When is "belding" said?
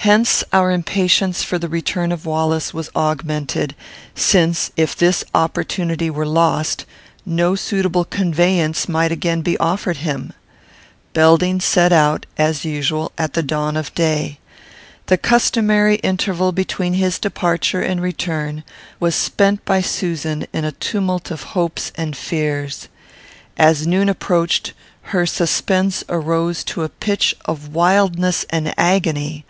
11.14-11.60